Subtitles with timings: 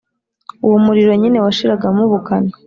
[0.65, 2.51] uwo muriro nyine washiragamo ubukana.